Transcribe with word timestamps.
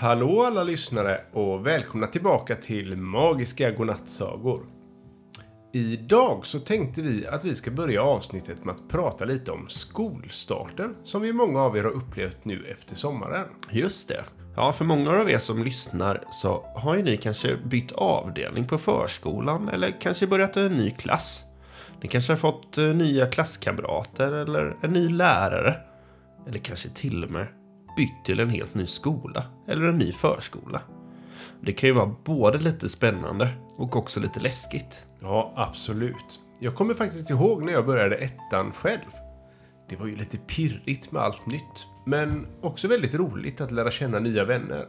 Hallå 0.00 0.42
alla 0.42 0.62
lyssnare 0.62 1.20
och 1.32 1.66
välkomna 1.66 2.06
tillbaka 2.06 2.56
till 2.56 2.96
Magiska 2.96 3.70
Godnattsagor. 3.70 4.66
Idag 5.72 6.46
så 6.46 6.60
tänkte 6.60 7.02
vi 7.02 7.26
att 7.26 7.44
vi 7.44 7.54
ska 7.54 7.70
börja 7.70 8.02
avsnittet 8.02 8.64
med 8.64 8.74
att 8.74 8.88
prata 8.88 9.24
lite 9.24 9.52
om 9.52 9.68
skolstarten 9.68 10.96
som 11.04 11.24
ju 11.24 11.32
många 11.32 11.62
av 11.62 11.76
er 11.76 11.82
har 11.82 11.90
upplevt 11.90 12.44
nu 12.44 12.66
efter 12.66 12.96
sommaren. 12.96 13.48
Just 13.70 14.08
det. 14.08 14.24
Ja, 14.56 14.72
för 14.72 14.84
många 14.84 15.10
av 15.10 15.30
er 15.30 15.38
som 15.38 15.64
lyssnar 15.64 16.20
så 16.30 16.64
har 16.76 16.96
ju 16.96 17.02
ni 17.02 17.16
kanske 17.16 17.56
bytt 17.56 17.92
avdelning 17.92 18.66
på 18.66 18.78
förskolan 18.78 19.68
eller 19.68 20.00
kanske 20.00 20.26
börjat 20.26 20.56
en 20.56 20.72
ny 20.72 20.90
klass. 20.90 21.44
Ni 22.02 22.08
kanske 22.08 22.32
har 22.32 22.38
fått 22.38 22.78
eh, 22.78 22.84
nya 22.84 23.26
klasskamrater 23.26 24.32
eller 24.32 24.76
en 24.82 24.92
ny 24.92 25.08
lärare. 25.08 25.76
Eller 26.48 26.58
kanske 26.58 26.88
till 26.88 27.24
och 27.24 27.30
med 27.30 27.46
bytt 27.98 28.24
till 28.24 28.40
en 28.40 28.50
helt 28.50 28.74
ny 28.74 28.86
skola 28.86 29.44
eller 29.68 29.86
en 29.86 29.98
ny 29.98 30.12
förskola. 30.12 30.80
Det 31.60 31.72
kan 31.72 31.88
ju 31.88 31.94
vara 31.94 32.14
både 32.24 32.58
lite 32.58 32.88
spännande 32.88 33.48
och 33.76 33.96
också 33.96 34.20
lite 34.20 34.40
läskigt. 34.40 35.06
Ja, 35.20 35.52
absolut. 35.56 36.40
Jag 36.60 36.74
kommer 36.74 36.94
faktiskt 36.94 37.30
ihåg 37.30 37.64
när 37.64 37.72
jag 37.72 37.86
började 37.86 38.16
ettan 38.16 38.72
själv. 38.72 39.10
Det 39.88 39.96
var 39.96 40.06
ju 40.06 40.16
lite 40.16 40.38
pirrigt 40.38 41.12
med 41.12 41.22
allt 41.22 41.46
nytt, 41.46 41.86
men 42.06 42.46
också 42.60 42.88
väldigt 42.88 43.14
roligt 43.14 43.60
att 43.60 43.70
lära 43.70 43.90
känna 43.90 44.18
nya 44.18 44.44
vänner. 44.44 44.86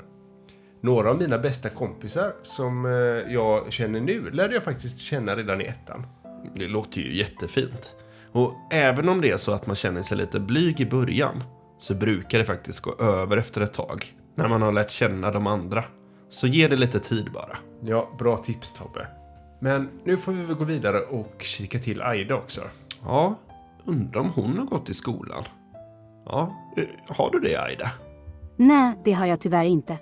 Några 0.82 1.10
av 1.10 1.18
mina 1.18 1.38
bästa 1.38 1.70
kompisar 1.70 2.34
som 2.44 2.86
eh, 2.86 2.92
jag 3.34 3.74
känner 3.74 4.00
nu 4.00 4.30
lärde 4.32 4.54
jag 4.54 4.64
faktiskt 4.64 5.00
känna 5.00 5.36
redan 5.36 5.62
i 5.62 5.66
ettan. 5.66 6.06
Det 6.56 6.68
låter 6.68 7.02
ju 7.02 7.18
jättefint. 7.18 7.96
Och 8.32 8.54
även 8.72 9.10
om 9.10 9.22
det 9.22 9.30
är 9.32 9.38
så 9.38 9.52
att 9.52 9.68
man 9.68 9.76
känner 9.76 10.02
sig 10.02 10.18
lite 10.18 10.40
blyg 10.40 10.82
i 10.82 10.86
början 10.86 11.44
så 11.80 11.96
brukar 11.96 12.40
det 12.40 12.46
faktiskt 12.46 12.80
gå 12.80 12.94
över 13.00 13.38
efter 13.38 13.62
ett 13.62 13.74
tag 13.74 14.14
när 14.36 14.48
man 14.48 14.62
har 14.62 14.72
lärt 14.72 14.92
känna 14.92 15.32
de 15.32 15.48
andra. 15.48 15.84
Så 16.30 16.48
ge 16.48 16.68
det 16.68 16.76
lite 16.76 17.00
tid 17.00 17.32
bara. 17.34 17.58
Ja, 17.82 18.10
bra 18.20 18.38
tips 18.38 18.74
Tobbe. 18.74 19.08
Men 19.60 19.90
nu 20.04 20.18
får 20.18 20.32
vi 20.32 20.44
väl 20.44 20.56
gå 20.56 20.64
vidare 20.64 21.00
och 21.00 21.36
kika 21.40 21.80
till 21.80 22.02
Aida 22.02 22.36
också. 22.36 22.62
Ja, 23.06 23.36
undrar 23.86 24.22
om 24.22 24.30
hon 24.36 24.58
har 24.58 24.66
gått 24.66 24.90
i 24.90 24.94
skolan. 24.94 25.44
Ja, 26.26 26.56
eh, 26.78 27.16
har 27.16 27.32
du 27.32 27.40
det 27.40 27.56
Aida? 27.56 27.92
Nej, 28.58 28.94
det 29.04 29.14
har 29.14 29.26
jag 29.26 29.40
tyvärr 29.40 29.66
inte. 29.66 29.98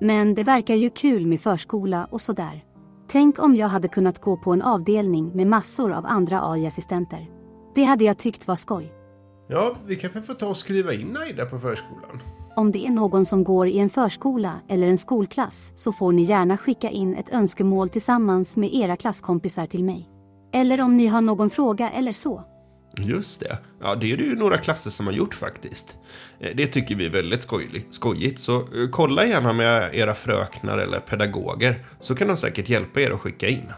Men 0.00 0.34
det 0.34 0.42
verkar 0.42 0.74
ju 0.74 0.90
kul 0.90 1.26
med 1.26 1.40
förskola 1.40 2.04
och 2.10 2.20
sådär. 2.20 2.64
Tänk 3.08 3.42
om 3.42 3.56
jag 3.56 3.68
hade 3.68 3.88
kunnat 3.88 4.20
gå 4.20 4.36
på 4.36 4.52
en 4.52 4.62
avdelning 4.62 5.36
med 5.36 5.46
massor 5.46 5.92
av 5.92 6.06
andra 6.06 6.50
AI-assistenter. 6.50 7.30
Det 7.74 7.84
hade 7.84 8.04
jag 8.04 8.18
tyckt 8.18 8.48
var 8.48 8.56
skoj. 8.56 8.99
Ja, 9.50 9.76
vi 9.86 9.96
kanske 9.96 10.20
får 10.20 10.34
ta 10.34 10.46
och 10.46 10.56
skriva 10.56 10.94
in 10.94 11.16
Aida 11.16 11.46
på 11.46 11.58
förskolan. 11.58 12.22
Om 12.56 12.72
det 12.72 12.86
är 12.86 12.90
någon 12.90 13.24
som 13.26 13.44
går 13.44 13.68
i 13.68 13.78
en 13.78 13.90
förskola 13.90 14.60
eller 14.68 14.88
en 14.88 14.98
skolklass 14.98 15.72
så 15.76 15.92
får 15.92 16.12
ni 16.12 16.22
gärna 16.24 16.56
skicka 16.56 16.90
in 16.90 17.14
ett 17.14 17.34
önskemål 17.34 17.88
tillsammans 17.88 18.56
med 18.56 18.74
era 18.74 18.96
klasskompisar 18.96 19.66
till 19.66 19.84
mig. 19.84 20.08
Eller 20.52 20.80
om 20.80 20.96
ni 20.96 21.06
har 21.06 21.20
någon 21.20 21.50
fråga 21.50 21.90
eller 21.90 22.12
så. 22.12 22.44
Just 22.98 23.40
det. 23.40 23.58
Ja, 23.80 23.94
det 23.94 24.12
är 24.12 24.16
det 24.16 24.22
ju 24.22 24.36
några 24.36 24.58
klasser 24.58 24.90
som 24.90 25.06
har 25.06 25.12
gjort 25.12 25.34
faktiskt. 25.34 25.96
Eh, 26.40 26.50
Det 26.56 26.66
tycker 26.66 26.94
vi 26.94 27.06
är 27.06 27.10
väldigt 27.10 27.48
skojigt, 27.90 28.40
så 28.40 28.56
eh, 28.56 28.64
kolla 28.92 29.26
gärna 29.26 29.52
med 29.52 29.94
era 29.94 30.14
fröknar 30.14 30.78
eller 30.78 31.00
pedagoger 31.00 31.86
så 32.00 32.14
kan 32.14 32.28
de 32.28 32.36
säkert 32.36 32.68
hjälpa 32.68 33.00
er 33.00 33.10
att 33.10 33.20
skicka 33.20 33.48
in. 33.48 33.72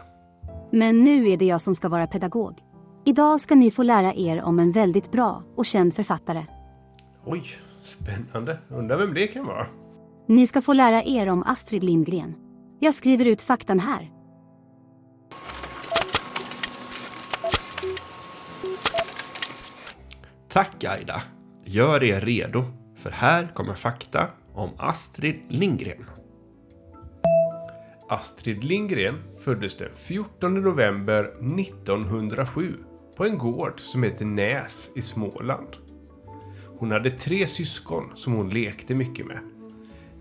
Men 0.71 1.03
nu 1.03 1.29
är 1.29 1.37
det 1.37 1.45
jag 1.45 1.61
som 1.61 1.75
ska 1.75 1.89
vara 1.89 2.07
pedagog. 2.07 2.57
Idag 3.05 3.41
ska 3.41 3.55
ni 3.55 3.71
få 3.71 3.83
lära 3.83 4.13
er 4.13 4.41
om 4.41 4.59
en 4.59 4.71
väldigt 4.71 5.11
bra 5.11 5.43
och 5.55 5.65
känd 5.65 5.93
författare. 5.95 6.45
Oj, 7.25 7.43
spännande. 7.81 8.57
Undrar 8.69 8.97
vem 8.97 9.13
det 9.13 9.27
kan 9.27 9.45
vara. 9.45 9.67
Ni 10.27 10.47
ska 10.47 10.61
få 10.61 10.73
lära 10.73 11.03
er 11.03 11.27
om 11.27 11.43
Astrid 11.43 11.83
Lindgren. 11.83 12.35
Jag 12.79 12.93
skriver 12.93 13.25
ut 13.25 13.41
faktan 13.41 13.79
här. 13.79 14.11
Tack 20.49 20.83
Aida. 20.83 21.21
Gör 21.65 22.03
er 22.03 22.21
redo, 22.21 22.63
för 22.95 23.09
här 23.09 23.47
kommer 23.53 23.73
fakta 23.73 24.27
om 24.53 24.69
Astrid 24.77 25.35
Lindgren. 25.47 26.05
Astrid 28.09 28.63
Lindgren 28.63 29.15
föddes 29.39 29.77
den 29.77 29.89
14 29.93 30.53
november 30.53 31.23
1907 31.59 32.73
på 33.15 33.25
en 33.25 33.37
gård 33.37 33.79
som 33.79 34.03
heter 34.03 34.25
Näs 34.25 34.91
i 34.95 35.01
Småland. 35.01 35.67
Hon 36.77 36.91
hade 36.91 37.11
tre 37.11 37.47
syskon 37.47 38.11
som 38.15 38.33
hon 38.33 38.49
lekte 38.49 38.95
mycket 38.95 39.25
med. 39.25 39.39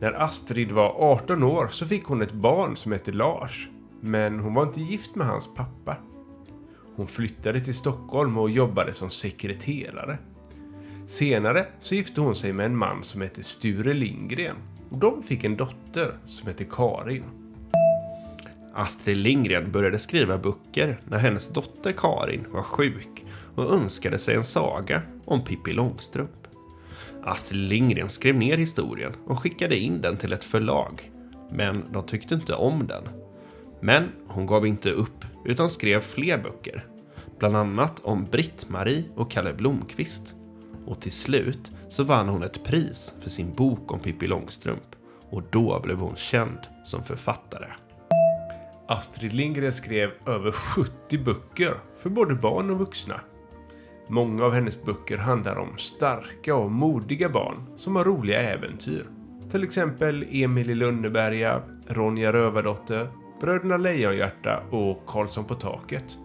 När 0.00 0.12
Astrid 0.12 0.72
var 0.72 0.94
18 0.98 1.42
år 1.42 1.68
så 1.68 1.86
fick 1.86 2.04
hon 2.04 2.22
ett 2.22 2.32
barn 2.32 2.76
som 2.76 2.92
hette 2.92 3.12
Lars, 3.12 3.68
men 4.00 4.40
hon 4.40 4.54
var 4.54 4.62
inte 4.62 4.80
gift 4.80 5.14
med 5.14 5.26
hans 5.26 5.54
pappa. 5.54 5.96
Hon 6.96 7.06
flyttade 7.06 7.60
till 7.60 7.74
Stockholm 7.74 8.38
och 8.38 8.50
jobbade 8.50 8.92
som 8.92 9.10
sekreterare. 9.10 10.18
Senare 11.06 11.66
så 11.80 11.94
gifte 11.94 12.20
hon 12.20 12.34
sig 12.34 12.52
med 12.52 12.66
en 12.66 12.76
man 12.76 13.04
som 13.04 13.20
hette 13.20 13.42
Sture 13.42 13.94
Lindgren 13.94 14.56
och 14.90 14.98
de 14.98 15.22
fick 15.22 15.44
en 15.44 15.56
dotter 15.56 16.18
som 16.26 16.48
hette 16.48 16.64
Karin. 16.64 17.41
Astrid 18.74 19.16
Lindgren 19.16 19.72
började 19.72 19.98
skriva 19.98 20.38
böcker 20.38 21.00
när 21.08 21.18
hennes 21.18 21.48
dotter 21.48 21.92
Karin 21.92 22.46
var 22.50 22.62
sjuk 22.62 23.24
och 23.54 23.74
önskade 23.74 24.18
sig 24.18 24.34
en 24.34 24.44
saga 24.44 25.02
om 25.24 25.44
Pippi 25.44 25.72
Långstrump. 25.72 26.30
Astrid 27.24 27.60
Lindgren 27.60 28.08
skrev 28.08 28.34
ner 28.34 28.56
historien 28.56 29.12
och 29.26 29.38
skickade 29.38 29.76
in 29.76 30.00
den 30.00 30.16
till 30.16 30.32
ett 30.32 30.44
förlag, 30.44 31.10
men 31.50 31.84
de 31.92 32.06
tyckte 32.06 32.34
inte 32.34 32.54
om 32.54 32.86
den. 32.86 33.02
Men 33.80 34.08
hon 34.26 34.46
gav 34.46 34.66
inte 34.66 34.90
upp 34.90 35.24
utan 35.44 35.70
skrev 35.70 36.00
fler 36.00 36.38
böcker, 36.38 36.86
bland 37.38 37.56
annat 37.56 38.00
om 38.00 38.24
Britt-Marie 38.24 39.04
och 39.14 39.30
Kalle 39.30 39.52
Blomkvist. 39.52 40.34
Och 40.86 41.00
till 41.00 41.12
slut 41.12 41.72
så 41.88 42.04
vann 42.04 42.28
hon 42.28 42.42
ett 42.42 42.64
pris 42.64 43.14
för 43.20 43.30
sin 43.30 43.52
bok 43.52 43.92
om 43.92 44.00
Pippi 44.00 44.26
Långstrump 44.26 44.96
och 45.30 45.42
då 45.50 45.80
blev 45.82 45.98
hon 45.98 46.16
känd 46.16 46.58
som 46.84 47.04
författare. 47.04 47.66
Astrid 48.92 49.32
Lindgren 49.32 49.72
skrev 49.72 50.10
över 50.26 50.52
70 50.52 51.18
böcker 51.18 51.74
för 51.96 52.10
både 52.10 52.34
barn 52.34 52.70
och 52.70 52.78
vuxna. 52.78 53.20
Många 54.08 54.44
av 54.44 54.52
hennes 54.52 54.84
böcker 54.84 55.16
handlar 55.16 55.56
om 55.56 55.78
starka 55.78 56.54
och 56.54 56.70
modiga 56.70 57.28
barn 57.28 57.56
som 57.76 57.96
har 57.96 58.04
roliga 58.04 58.40
äventyr. 58.40 59.06
Till 59.50 59.64
exempel 59.64 60.26
Emil 60.30 60.70
i 60.70 60.74
Lönneberga, 60.74 61.62
Ronja 61.86 62.32
Rövardotter, 62.32 63.08
Bröderna 63.40 63.76
Lejonhjärta 63.76 64.62
och 64.70 65.06
Karlsson 65.06 65.44
på 65.44 65.54
taket. 65.54 66.18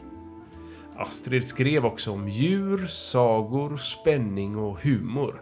Astrid 0.98 1.48
skrev 1.48 1.86
också 1.86 2.12
om 2.12 2.30
djur, 2.30 2.88
sagor, 2.88 3.78
spänning 3.78 4.58
och 4.58 4.80
humor. 4.82 5.42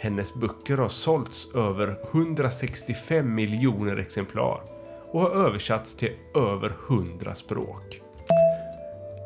Hennes 0.00 0.34
böcker 0.34 0.76
har 0.76 0.88
sålts 0.88 1.54
över 1.54 1.96
165 2.12 3.34
miljoner 3.34 3.96
exemplar 3.96 4.77
och 5.12 5.20
har 5.20 5.30
översatts 5.30 5.96
till 5.96 6.12
över 6.34 6.72
100 6.88 7.34
språk. 7.34 8.00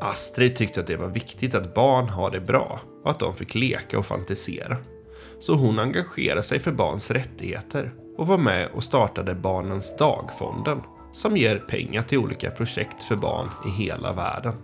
Astrid 0.00 0.56
tyckte 0.56 0.81
att 0.81 0.87
det 0.87 0.97
var 0.97 1.09
viktigt 1.09 1.54
att 1.54 1.75
barn 1.75 2.09
har 2.09 2.31
det 2.31 2.41
bra 2.41 2.81
och 3.04 3.10
att 3.10 3.19
de 3.19 3.34
fick 3.37 3.54
leka 3.54 3.98
och 3.98 4.06
fantisera. 4.06 4.76
Så 5.38 5.54
hon 5.54 5.78
engagerade 5.78 6.43
sig 6.43 6.60
för 6.60 6.72
barns 6.72 7.10
rättigheter 7.10 7.93
och 8.19 8.26
var 8.26 8.38
med 8.38 8.69
och 8.75 8.84
startade 8.84 9.34
Barnens 9.34 9.97
dagfonden 9.97 10.81
som 11.12 11.37
ger 11.37 11.59
pengar 11.59 12.03
till 12.03 12.19
olika 12.19 12.50
projekt 12.50 13.03
för 13.03 13.16
barn 13.16 13.49
i 13.66 13.84
hela 13.84 14.12
världen. 14.12 14.54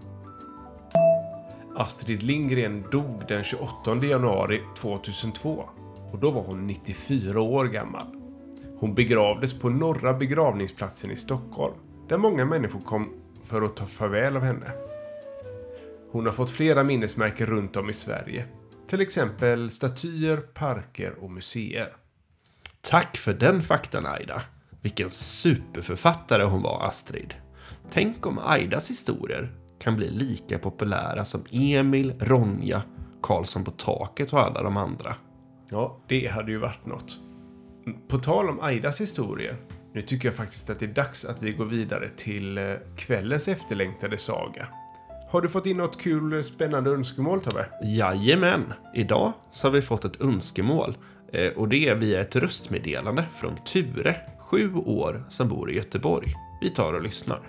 Astrid 1.76 2.23
Lindgren 2.23 2.85
dog 2.93 3.23
den 3.29 3.44
28 3.44 3.97
januari 4.06 4.61
2002 4.79 5.65
och 6.12 6.19
då 6.19 6.31
var 6.31 6.43
hon 6.43 6.67
94 6.67 7.41
år 7.41 7.65
gammal. 7.65 8.18
Hon 8.81 8.95
begravdes 8.95 9.59
på 9.59 9.69
Norra 9.69 10.15
begravningsplatsen 10.15 11.11
i 11.11 11.17
Stockholm 11.17 11.75
där 12.09 12.19
många 12.19 12.45
människor 12.45 12.81
kom 12.81 13.13
för 13.43 13.63
att 13.63 13.77
ta 13.77 13.87
farväl 13.87 14.37
av 14.37 14.43
henne. 14.43 14.73
Hon 16.11 16.27
har 16.27 16.33
fått 16.33 16.51
flera 16.51 16.85
minnesmärken 16.85 17.47
runt 17.47 17.77
om 17.77 17.91
i 17.91 17.93
Sverige. 17.93 18.45
Till 18.89 19.01
exempel 19.01 19.71
statyer, 19.71 20.37
parker 20.37 21.15
och 21.21 21.31
museer. 21.31 21.97
Tack 22.81 23.17
för 23.17 23.35
den 23.35 23.63
faktan 23.63 24.07
Aida. 24.07 24.43
Vilken 24.83 25.11
superförfattare 25.11 26.43
hon 26.43 26.63
var 26.63 26.87
Astrid. 26.87 27.35
Tänk 27.91 28.27
om 28.27 28.39
Aidas 28.45 28.91
historier 28.91 29.53
kan 29.79 29.97
bli 29.97 30.11
lika 30.11 30.59
populära 30.59 31.25
som 31.25 31.45
Emil, 31.51 32.15
Ronja, 32.21 32.83
Karlsson 33.23 33.65
på 33.65 33.71
taket 33.71 34.33
och 34.33 34.41
alla 34.41 34.63
de 34.63 34.77
andra. 34.77 35.15
Ja, 35.71 36.01
det 36.09 36.27
hade 36.27 36.51
ju 36.51 36.59
varit 36.59 36.87
något. 36.87 37.28
På 38.08 38.19
tal 38.19 38.49
om 38.49 38.61
Aidas 38.61 39.00
historier. 39.00 39.56
Nu 39.94 40.02
tycker 40.02 40.29
jag 40.29 40.37
faktiskt 40.37 40.70
att 40.70 40.79
det 40.79 40.87
är 40.87 40.94
dags 40.94 41.25
att 41.25 41.43
vi 41.43 41.52
går 41.52 41.64
vidare 41.67 42.11
till 42.17 42.58
eh, 42.58 42.75
kvällens 42.96 43.49
efterlängtade 43.49 44.19
saga. 44.19 44.69
Har 45.31 45.40
du 45.40 45.49
fått 45.49 45.67
in 45.67 45.76
något 45.76 46.00
kul, 46.00 46.44
spännande 46.44 46.90
önskemål 46.90 47.40
Tobbe? 47.40 47.67
Jajamän! 47.85 48.73
Idag 48.94 49.32
så 49.50 49.67
har 49.67 49.73
vi 49.73 49.82
fått 49.82 50.05
ett 50.05 50.20
önskemål 50.20 50.96
Eh, 51.32 51.52
Och 51.52 51.69
det 51.69 51.88
är 51.88 51.94
via 51.94 52.20
ett 52.20 52.37
röstmeddelande 52.37 53.25
från 53.37 53.56
Ture, 53.56 54.17
sju 54.38 54.75
år, 54.75 55.25
som 55.31 55.49
bor 55.49 55.70
i 55.70 55.76
Göteborg. 55.76 56.34
Vi 56.61 56.70
tar 56.70 56.93
och 56.93 57.02
lyssnar. 57.02 57.41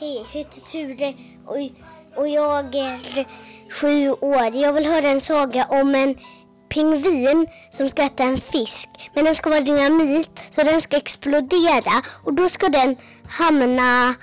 Hej, 0.00 0.16
jag 0.16 0.24
heter 0.24 0.60
Ture 0.60 1.14
och, 1.46 1.56
och 2.20 2.28
jag 2.28 2.74
är 2.74 3.26
sju 3.80 4.10
år. 4.10 4.54
Jag 4.54 4.72
vill 4.72 4.84
höra 4.86 5.06
en 5.06 5.20
saga 5.20 5.66
om 5.70 5.94
en 5.94 6.14
pingvin 6.74 7.46
som 7.70 7.90
ska 7.90 8.02
äta 8.02 8.22
en 8.22 8.38
fisk. 8.38 8.88
Men 9.14 9.24
den 9.24 9.34
ska 9.34 9.50
vara 9.50 9.60
dynamit 9.60 10.30
så 10.50 10.62
den 10.62 10.80
ska 10.80 10.96
explodera 10.96 11.92
och 12.24 12.32
då 12.34 12.48
ska 12.48 12.68
den 12.68 12.96
hamna 13.28 14.14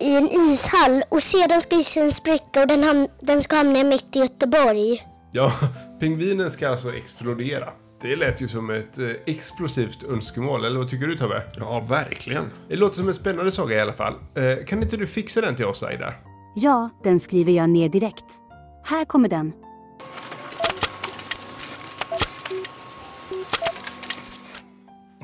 i 0.00 0.16
en 0.16 0.28
ishall 0.32 1.02
och 1.08 1.22
sedan 1.22 1.60
ska 1.60 1.76
isen 1.76 2.12
spricka 2.12 2.60
och 2.60 2.66
den, 2.66 2.80
ham- 2.84 3.08
den 3.20 3.42
ska 3.42 3.56
hamna 3.56 3.84
mitt 3.84 4.16
i 4.16 4.18
Göteborg. 4.18 5.02
Ja, 5.32 5.52
pingvinen 6.00 6.50
ska 6.50 6.68
alltså 6.68 6.94
explodera. 6.94 7.72
Det 8.02 8.16
lät 8.16 8.40
ju 8.42 8.48
som 8.48 8.70
ett 8.70 8.98
eh, 8.98 9.08
explosivt 9.26 10.02
önskemål, 10.04 10.64
eller 10.64 10.78
vad 10.78 10.88
tycker 10.88 11.06
du 11.06 11.16
Tobbe? 11.16 11.42
Ja, 11.56 11.80
verkligen. 11.88 12.50
Det 12.68 12.76
låter 12.76 12.96
som 12.96 13.08
en 13.08 13.14
spännande 13.14 13.52
saga 13.52 13.76
i 13.76 13.80
alla 13.80 13.92
fall. 13.92 14.14
Eh, 14.36 14.66
kan 14.66 14.82
inte 14.82 14.96
du 14.96 15.06
fixa 15.06 15.40
den 15.40 15.56
till 15.56 15.64
oss 15.64 15.82
Aida? 15.82 16.14
Ja, 16.54 16.90
den 17.04 17.20
skriver 17.20 17.52
jag 17.52 17.70
ner 17.70 17.88
direkt. 17.88 18.24
Här 18.84 19.04
kommer 19.04 19.28
den. 19.28 19.52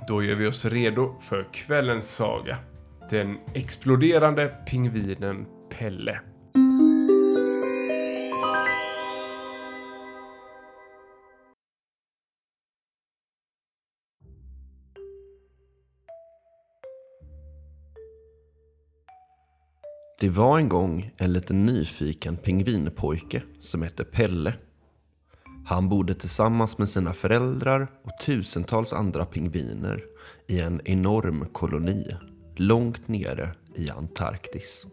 Då 0.09 0.23
gör 0.23 0.35
vi 0.35 0.47
oss 0.47 0.65
redo 0.65 1.21
för 1.21 1.53
kvällens 1.53 2.17
saga. 2.17 2.59
Den 3.11 3.39
exploderande 3.55 4.49
pingvinen 4.67 5.47
Pelle. 5.79 6.21
Det 20.21 20.29
var 20.29 20.59
en 20.59 20.69
gång 20.69 21.11
en 21.17 21.33
liten 21.33 21.67
nyfiken 21.67 22.37
pingvinpojke 22.37 23.43
som 23.61 23.83
hette 23.83 24.05
Pelle. 24.05 24.55
Han 25.65 25.89
bodde 25.89 26.15
tillsammans 26.15 26.79
med 26.79 26.89
sina 26.89 27.13
föräldrar 27.13 27.89
och 28.03 28.25
tusentals 28.25 28.93
andra 28.93 29.25
pingviner 29.25 30.05
i 30.47 30.61
en 30.61 30.81
enorm 30.85 31.47
koloni 31.53 32.17
långt 32.57 33.09
nere 33.09 33.55
i 33.75 33.91
Antarktis. 33.91 34.87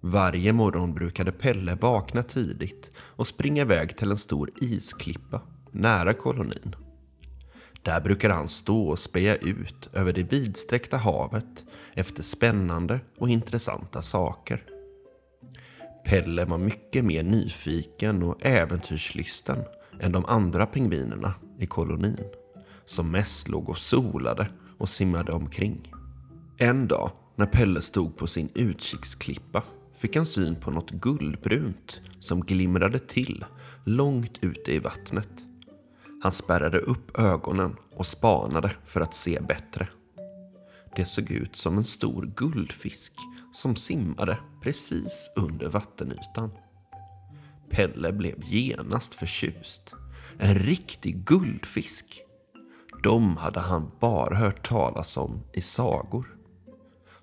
Varje 0.00 0.52
morgon 0.52 0.94
brukade 0.94 1.32
Pelle 1.32 1.74
vakna 1.74 2.22
tidigt 2.22 2.90
och 2.96 3.26
springa 3.26 3.62
iväg 3.62 3.96
till 3.96 4.10
en 4.10 4.18
stor 4.18 4.50
isklippa 4.60 5.42
nära 5.70 6.14
kolonin. 6.14 6.76
Där 7.82 8.00
brukade 8.00 8.34
han 8.34 8.48
stå 8.48 8.88
och 8.88 8.98
speja 8.98 9.36
ut 9.36 9.90
över 9.92 10.12
det 10.12 10.32
vidsträckta 10.32 10.96
havet 10.96 11.64
efter 11.94 12.22
spännande 12.22 13.00
och 13.18 13.28
intressanta 13.28 14.02
saker. 14.02 14.71
Pelle 16.04 16.44
var 16.44 16.58
mycket 16.58 17.04
mer 17.04 17.22
nyfiken 17.22 18.22
och 18.22 18.46
äventyrslysten 18.46 19.58
än 20.00 20.12
de 20.12 20.24
andra 20.24 20.66
pingvinerna 20.66 21.34
i 21.58 21.66
kolonin, 21.66 22.24
som 22.84 23.10
mest 23.10 23.48
låg 23.48 23.68
och 23.68 23.78
solade 23.78 24.48
och 24.78 24.88
simmade 24.88 25.32
omkring. 25.32 25.92
En 26.58 26.88
dag 26.88 27.10
när 27.36 27.46
Pelle 27.46 27.80
stod 27.80 28.16
på 28.16 28.26
sin 28.26 28.48
utkiksklippa 28.54 29.62
fick 29.98 30.16
han 30.16 30.26
syn 30.26 30.56
på 30.56 30.70
något 30.70 30.90
guldbrunt 30.90 32.00
som 32.18 32.40
glimrade 32.40 32.98
till 32.98 33.44
långt 33.84 34.38
ute 34.40 34.72
i 34.72 34.78
vattnet. 34.78 35.30
Han 36.22 36.32
spärrade 36.32 36.78
upp 36.78 37.18
ögonen 37.18 37.76
och 37.96 38.06
spanade 38.06 38.70
för 38.84 39.00
att 39.00 39.14
se 39.14 39.40
bättre. 39.40 39.88
Det 40.96 41.04
såg 41.04 41.30
ut 41.30 41.56
som 41.56 41.78
en 41.78 41.84
stor 41.84 42.32
guldfisk 42.36 43.12
som 43.52 43.76
simmade 43.76 44.38
precis 44.62 45.30
under 45.36 45.68
vattenytan. 45.68 46.50
Pelle 47.70 48.12
blev 48.12 48.44
genast 48.44 49.14
förtjust. 49.14 49.94
En 50.38 50.54
riktig 50.54 51.24
guldfisk. 51.24 52.22
De 53.02 53.36
hade 53.36 53.60
han 53.60 53.90
bara 54.00 54.36
hört 54.36 54.68
talas 54.68 55.16
om 55.16 55.42
i 55.52 55.60
sagor. 55.60 56.36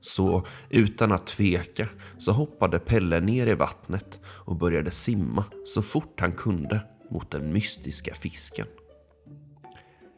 Så 0.02 0.46
utan 0.70 1.12
att 1.12 1.28
tveka 1.28 1.90
så 2.18 2.32
hoppade 2.32 2.80
Pelle 2.80 3.20
ner 3.20 3.48
i 3.48 3.54
vattnet 3.54 4.22
och 4.26 4.56
började 4.56 4.92
simma 4.92 5.46
så 5.66 5.82
fort 5.82 6.20
han 6.20 6.32
kunde 6.32 6.82
mot 7.12 7.32
den 7.32 7.54
mystiska 7.54 8.14
fisken. 8.14 8.68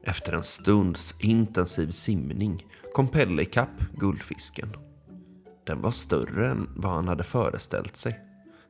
Efter 0.03 0.33
en 0.33 0.43
stunds 0.43 1.15
intensiv 1.19 1.89
simning 1.89 2.65
kom 2.93 3.07
Pelle 3.07 3.41
ikapp 3.41 3.81
guldfisken. 3.97 4.75
Den 5.71 5.81
var 5.81 5.91
större 5.91 6.51
än 6.51 6.69
vad 6.75 6.91
han 6.91 7.07
hade 7.07 7.23
föreställt 7.23 7.95
sig. 7.95 8.19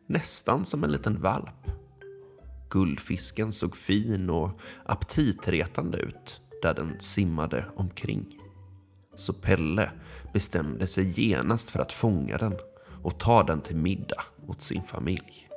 Nästan 0.07 0.65
som 0.65 0.83
en 0.83 0.91
liten 0.91 1.21
valp. 1.21 1.67
Guldfisken 2.69 3.51
såg 3.51 3.77
fin 3.77 4.29
och 4.29 4.59
aptitretande 4.85 5.97
ut 5.97 6.41
där 6.61 6.73
den 6.73 6.99
simmade 6.99 7.65
omkring. 7.75 8.39
Så 9.15 9.33
Pelle 9.33 9.91
bestämde 10.33 10.87
sig 10.87 11.21
genast 11.21 11.69
för 11.69 11.79
att 11.79 11.93
fånga 11.93 12.37
den 12.37 12.53
och 13.03 13.19
ta 13.19 13.43
den 13.43 13.61
till 13.61 13.77
middag 13.77 14.21
åt 14.47 14.61
sin 14.61 14.83
familj. 14.83 15.49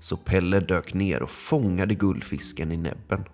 Så 0.00 0.16
Pelle 0.16 0.60
dök 0.60 0.94
ner 0.94 1.22
och 1.22 1.30
fångade 1.30 1.94
guldfisken 1.94 2.72
i 2.72 2.76
näbben. 2.76 3.24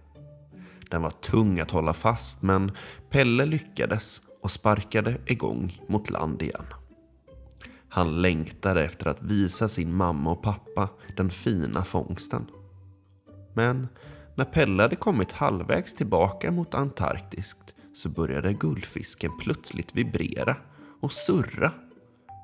Den 0.91 1.03
var 1.03 1.11
tung 1.11 1.61
att 1.61 1.71
hålla 1.71 1.93
fast 1.93 2.43
men 2.43 2.73
Pelle 3.11 3.47
lyckades 3.47 4.21
och 4.43 4.51
sparkade 4.51 5.17
igång 5.27 5.81
mot 5.89 6.11
land 6.11 6.43
igen. 6.43 6.67
Han 7.89 8.23
längtade 8.23 8.85
efter 8.85 9.09
att 9.09 9.23
visa 9.23 9.69
sin 9.69 9.95
mamma 9.95 10.31
och 10.31 10.43
pappa 10.43 10.89
den 11.17 11.31
fina 11.31 11.85
fångsten. 11.85 12.47
Men 13.55 13.89
när 14.35 14.45
Pelle 14.45 14.83
hade 14.83 14.97
kommit 14.97 15.33
halvvägs 15.33 15.95
tillbaka 15.95 16.51
mot 16.51 16.75
Antarktis 16.75 17.57
så 17.95 18.09
började 18.09 18.53
guldfisken 18.53 19.31
plötsligt 19.41 19.95
vibrera 19.95 20.57
och 21.01 21.13
surra 21.13 21.73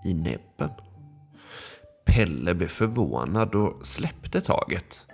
i 0.04 0.14
näbben. 0.14 0.70
Pelle 2.06 2.54
blev 2.54 2.68
förvånad 2.68 3.54
och 3.54 3.86
släppte 3.86 4.40
taget. 4.40 5.06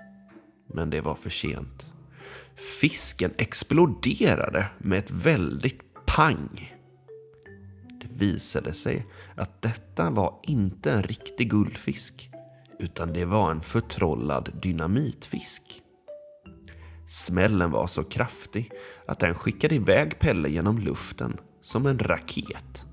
Men 0.75 0.91
det 0.91 1.01
var 1.01 1.15
för 1.15 1.31
sent. 1.31 1.93
Fisken 2.81 3.35
exploderade 3.39 4.67
med 4.79 4.99
ett 4.99 5.11
väldigt 5.11 5.81
pang. 6.07 6.78
Det 8.19 8.25
visade 8.25 8.73
sig 8.73 9.07
att 9.37 9.63
detta 9.63 10.11
var 10.11 10.41
inte 10.43 10.93
en 10.93 11.03
riktig 11.03 11.51
guldfisk 11.51 12.31
utan 12.79 13.13
det 13.13 13.25
var 13.25 13.51
en 13.51 13.61
förtrollad 13.61 14.51
dynamitfisk. 14.63 15.63
Smällen 17.07 17.71
var 17.71 17.87
så 17.87 18.05
kraftig 18.05 18.71
att 19.07 19.19
den 19.19 19.35
skickade 19.35 19.75
iväg 19.75 20.19
Pelle 20.19 20.49
genom 20.49 20.79
luften 20.79 21.41
som 21.61 21.87
en 21.87 21.99
raket. 21.99 22.87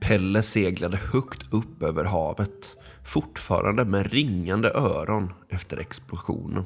Pelle 0.00 0.42
seglade 0.42 0.96
högt 0.96 1.54
upp 1.54 1.82
över 1.82 2.04
havet, 2.04 2.76
fortfarande 3.04 3.84
med 3.84 4.12
ringande 4.12 4.70
öron 4.74 5.32
efter 5.48 5.76
explosionen. 5.76 6.64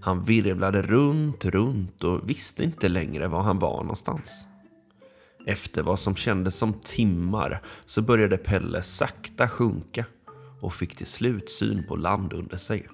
Han 0.00 0.24
virvlade 0.24 0.82
runt, 0.82 1.44
runt 1.44 2.04
och 2.04 2.28
visste 2.28 2.64
inte 2.64 2.88
längre 2.88 3.28
var 3.28 3.42
han 3.42 3.58
var 3.58 3.80
någonstans. 3.80 4.46
Efter 5.46 5.82
vad 5.82 6.00
som 6.00 6.16
kändes 6.16 6.54
som 6.54 6.72
timmar 6.72 7.62
så 7.86 8.02
började 8.02 8.36
Pelle 8.36 8.82
sakta 8.82 9.48
sjunka 9.48 10.04
och 10.60 10.74
fick 10.74 10.96
till 10.96 11.06
slut 11.06 11.50
syn 11.50 11.84
på 11.88 11.96
land 11.96 12.32
under 12.32 12.56
sig. 12.56 12.88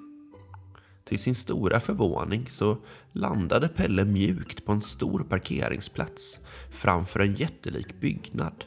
Till 1.05 1.19
sin 1.19 1.35
stora 1.35 1.81
förvåning 1.81 2.47
så 2.49 2.79
landade 3.13 3.69
Pelle 3.69 4.05
mjukt 4.05 4.65
på 4.65 4.73
en 4.73 4.83
stor 4.83 5.21
parkeringsplats 5.29 6.41
framför 6.71 7.21
en 7.21 7.35
jättelik 7.35 8.01
byggnad 8.01 8.65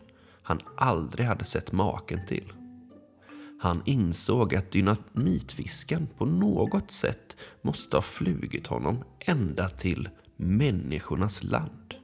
han 0.50 0.59
aldrig 0.77 1.25
hade 1.25 1.43
sett 1.43 1.71
maken 1.71 2.25
till. 2.27 2.53
Han 3.62 3.81
insåg 3.86 4.55
att 4.55 4.71
dynamitfisken 4.71 6.07
på 6.17 6.25
något 6.25 6.91
sätt 6.91 7.38
måste 7.62 7.98
ha 7.98 8.01
flugit 8.01 8.67
honom 8.67 9.03
ända 9.19 9.69
till 9.69 10.09
människornas 10.36 11.43
land. 11.43 11.95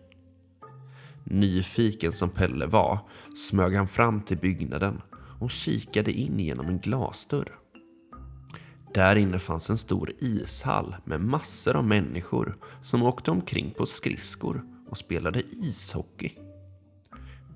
Nyfiken 1.27 2.11
som 2.11 2.29
Pelle 2.29 2.65
var 2.65 2.99
smög 3.35 3.75
han 3.75 3.87
fram 3.87 4.21
till 4.21 4.37
byggnaden 4.37 5.01
och 5.39 5.51
kikade 5.51 6.11
in 6.11 6.39
genom 6.39 6.67
en 6.67 6.79
glasdörr. 6.79 7.59
Där 8.93 9.15
inne 9.15 9.39
fanns 9.39 9.69
en 9.69 9.77
stor 9.77 10.11
ishall 10.19 10.95
med 11.05 11.21
massor 11.21 11.75
av 11.75 11.83
människor 11.83 12.57
som 12.81 13.03
åkte 13.03 13.31
omkring 13.31 13.71
på 13.77 13.85
skridskor 13.85 14.65
och 14.89 14.97
spelade 14.97 15.43
ishockey. 15.51 16.31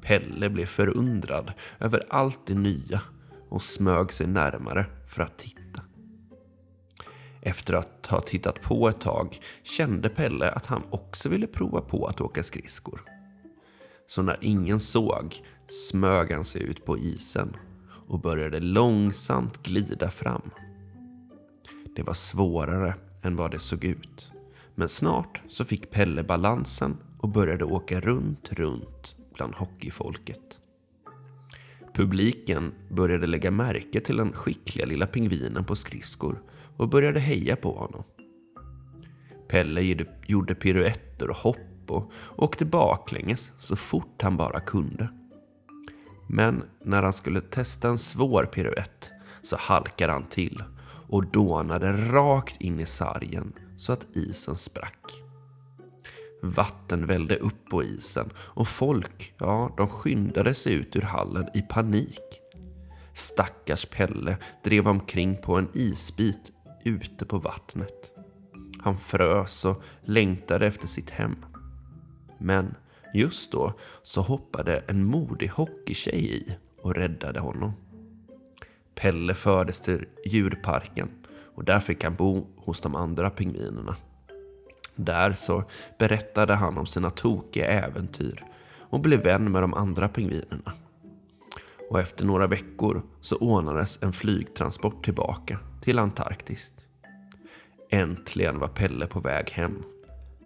Pelle 0.01 0.49
blev 0.49 0.65
förundrad 0.65 1.53
över 1.79 2.03
allt 2.09 2.47
det 2.47 2.55
nya 2.55 3.01
och 3.49 3.63
smög 3.63 4.13
sig 4.13 4.27
närmare 4.27 4.85
för 5.07 5.21
att 5.21 5.37
titta. 5.37 5.83
Efter 7.41 7.73
att 7.73 8.05
ha 8.05 8.21
tittat 8.21 8.61
på 8.61 8.89
ett 8.89 9.01
tag 9.01 9.37
kände 9.63 10.09
Pelle 10.09 10.51
att 10.51 10.65
han 10.65 10.83
också 10.89 11.29
ville 11.29 11.47
prova 11.47 11.81
på 11.81 12.05
att 12.05 12.21
åka 12.21 12.43
skridskor. 12.43 13.18
Så 14.09 14.21
när 14.21 14.37
ingen 14.41 14.79
såg 14.79 15.35
smög 15.67 16.31
han 16.31 16.45
sig 16.45 16.63
ut 16.63 16.85
på 16.85 16.97
isen 16.97 17.55
och 18.07 18.19
började 18.19 18.59
långsamt 18.59 19.63
glida 19.63 20.09
fram. 20.09 20.51
Det 21.95 22.03
var 22.03 22.13
svårare 22.13 22.95
än 23.21 23.35
vad 23.35 23.51
det 23.51 23.59
såg 23.59 23.85
ut. 23.85 24.31
Men 24.75 24.89
snart 24.89 25.41
så 25.47 25.65
fick 25.65 25.91
Pelle 25.91 26.23
balansen 26.23 26.97
och 27.19 27.29
började 27.29 27.65
åka 27.65 27.99
runt, 27.99 28.51
runt 28.51 29.17
bland 29.33 29.55
hockeyfolket. 29.55 30.59
Publiken 31.93 32.71
började 32.91 33.27
lägga 33.27 33.51
märke 33.51 34.01
till 34.01 34.17
den 34.17 34.33
skickliga 34.33 34.85
lilla 34.85 35.07
pingvinen 35.07 35.65
på 35.65 35.75
skridskor 35.75 36.43
och 36.77 36.89
började 36.89 37.19
heja 37.19 37.55
på 37.55 37.71
honom. 37.71 38.03
Pelle 39.47 40.05
gjorde 40.27 40.55
piruetter 40.55 41.29
och 41.29 41.37
hopp 41.37 41.57
och 41.89 42.11
åkte 42.35 42.65
baklänges 42.65 43.51
så 43.57 43.75
fort 43.75 44.21
han 44.21 44.37
bara 44.37 44.59
kunde. 44.59 45.09
Men 46.27 46.63
när 46.85 47.03
han 47.03 47.13
skulle 47.13 47.41
testa 47.41 47.89
en 47.89 47.97
svår 47.97 48.45
piruett 48.45 49.11
så 49.41 49.57
halkade 49.59 50.13
han 50.13 50.25
till 50.25 50.63
och 51.09 51.25
dånade 51.25 51.91
rakt 52.11 52.61
in 52.61 52.79
i 52.79 52.85
sargen 52.85 53.53
så 53.77 53.93
att 53.93 54.07
isen 54.13 54.55
sprack. 54.55 55.05
Vatten 56.41 57.05
vällde 57.05 57.35
upp 57.37 57.69
på 57.69 57.83
isen 57.83 58.29
och 58.35 58.67
folk, 58.67 59.33
ja, 59.37 59.73
de 59.77 59.87
skyndade 59.87 60.53
sig 60.53 60.73
ut 60.73 60.95
ur 60.95 61.01
hallen 61.01 61.47
i 61.53 61.61
panik. 61.61 62.39
Stackars 63.13 63.85
Pelle 63.85 64.37
drev 64.63 64.87
omkring 64.87 65.37
på 65.37 65.55
en 65.55 65.69
isbit 65.73 66.51
ute 66.85 67.25
på 67.25 67.37
vattnet. 67.37 68.13
Han 68.79 68.97
frös 68.97 69.65
och 69.65 69.83
längtade 70.03 70.67
efter 70.67 70.87
sitt 70.87 71.09
hem. 71.09 71.45
Men 72.39 72.75
just 73.13 73.51
då 73.51 73.73
så 74.03 74.21
hoppade 74.21 74.77
en 74.77 75.03
modig 75.03 75.47
hockeytjej 75.47 76.35
i 76.35 76.55
och 76.81 76.95
räddade 76.95 77.39
honom. 77.39 77.73
Pelle 78.95 79.33
fördes 79.33 79.79
till 79.79 80.05
djurparken 80.25 81.09
och 81.55 81.63
där 81.63 81.79
fick 81.79 82.03
han 82.03 82.15
bo 82.15 82.47
hos 82.57 82.81
de 82.81 82.95
andra 82.95 83.29
pingvinerna. 83.29 83.95
Där 84.95 85.33
så 85.33 85.63
berättade 85.97 86.53
han 86.53 86.77
om 86.77 86.85
sina 86.85 87.09
tokiga 87.09 87.67
äventyr 87.67 88.45
och 88.89 88.99
blev 88.99 89.23
vän 89.23 89.51
med 89.51 89.63
de 89.63 89.73
andra 89.73 90.07
pingvinerna. 90.07 90.73
Och 91.89 91.99
efter 91.99 92.25
några 92.25 92.47
veckor 92.47 93.01
så 93.21 93.37
ordnades 93.37 94.03
en 94.03 94.13
flygtransport 94.13 95.03
tillbaka 95.03 95.59
till 95.81 95.99
Antarktis. 95.99 96.71
Äntligen 97.89 98.59
var 98.59 98.67
Pelle 98.67 99.07
på 99.07 99.19
väg 99.19 99.49
hem. 99.49 99.83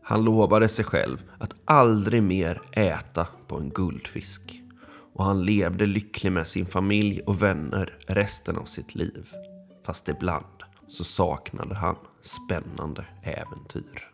Han 0.05 0.23
lovade 0.23 0.67
sig 0.67 0.85
själv 0.85 1.17
att 1.39 1.55
aldrig 1.65 2.23
mer 2.23 2.61
äta 2.71 3.27
på 3.47 3.57
en 3.57 3.69
guldfisk. 3.69 4.61
Och 5.13 5.25
han 5.25 5.43
levde 5.43 5.85
lycklig 5.85 6.31
med 6.31 6.47
sin 6.47 6.65
familj 6.65 7.21
och 7.21 7.41
vänner 7.41 7.97
resten 8.07 8.57
av 8.57 8.65
sitt 8.65 8.95
liv. 8.95 9.29
Fast 9.85 10.09
ibland 10.09 10.63
så 10.87 11.03
saknade 11.03 11.75
han 11.75 11.95
spännande 12.21 13.05
äventyr. 13.23 14.09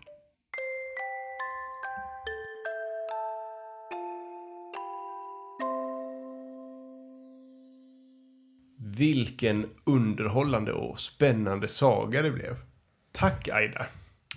Vilken 8.78 9.70
underhållande 9.84 10.74
och 10.74 11.00
spännande 11.00 11.68
saga 11.68 12.22
det 12.22 12.32
blev. 12.32 12.56
Tack 13.12 13.48
Aida! 13.48 13.86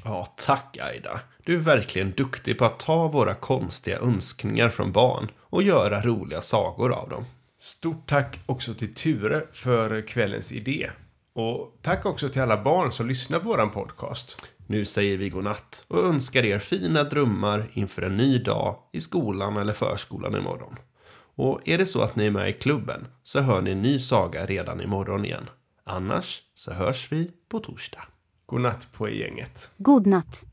Ja, 0.04 0.34
tack 0.36 0.78
Aida. 0.80 1.20
Du 1.44 1.54
är 1.54 1.58
verkligen 1.58 2.10
duktig 2.10 2.58
på 2.58 2.64
att 2.64 2.80
ta 2.80 3.08
våra 3.08 3.34
konstiga 3.34 3.98
önskningar 3.98 4.68
från 4.68 4.92
barn 4.92 5.30
och 5.40 5.62
göra 5.62 6.00
roliga 6.02 6.42
sagor 6.42 6.92
av 6.92 7.08
dem. 7.08 7.24
Stort 7.58 8.08
tack 8.08 8.40
också 8.46 8.74
till 8.74 8.94
Ture 8.94 9.46
för 9.52 10.06
kvällens 10.06 10.52
idé. 10.52 10.90
Och 11.34 11.78
tack 11.82 12.06
också 12.06 12.28
till 12.28 12.42
alla 12.42 12.62
barn 12.62 12.92
som 12.92 13.08
lyssnar 13.08 13.38
på 13.38 13.48
våran 13.48 13.70
podcast. 13.70 14.46
Nu 14.66 14.84
säger 14.84 15.16
vi 15.16 15.28
godnatt 15.28 15.84
och 15.88 16.04
önskar 16.04 16.44
er 16.44 16.58
fina 16.58 17.04
drömmar 17.04 17.70
inför 17.72 18.02
en 18.02 18.16
ny 18.16 18.38
dag 18.38 18.76
i 18.92 19.00
skolan 19.00 19.56
eller 19.56 19.72
förskolan 19.72 20.36
imorgon. 20.36 20.76
Och 21.34 21.68
är 21.68 21.78
det 21.78 21.86
så 21.86 22.02
att 22.02 22.16
ni 22.16 22.26
är 22.26 22.30
med 22.30 22.48
i 22.48 22.52
klubben 22.52 23.06
så 23.22 23.40
hör 23.40 23.62
ni 23.62 23.70
en 23.70 23.82
ny 23.82 23.98
saga 23.98 24.46
redan 24.46 24.80
imorgon 24.80 25.24
igen. 25.24 25.50
Annars 25.84 26.42
så 26.54 26.72
hörs 26.72 27.12
vi 27.12 27.30
på 27.48 27.60
torsdag. 27.60 28.11
God 28.52 28.60
natt 28.60 28.92
på 28.92 29.08
gänget. 29.08 29.70
God 29.78 30.06
natt. 30.06 30.44